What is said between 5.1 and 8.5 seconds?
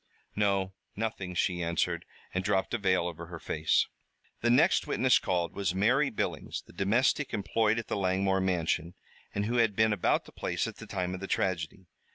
called was Mary Billings, the domestic employed at the Langmore